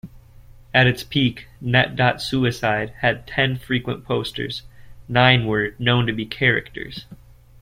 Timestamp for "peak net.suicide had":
1.03-3.27